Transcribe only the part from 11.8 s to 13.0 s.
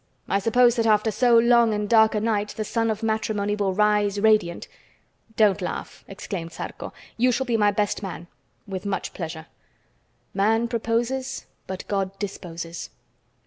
God disposes.